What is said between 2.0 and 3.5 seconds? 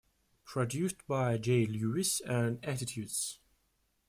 and Attitudes.